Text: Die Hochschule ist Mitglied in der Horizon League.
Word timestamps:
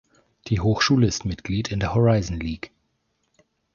Die 0.47 0.59
Hochschule 0.59 1.05
ist 1.05 1.25
Mitglied 1.25 1.71
in 1.71 1.79
der 1.79 1.93
Horizon 1.93 2.39
League. 2.39 2.71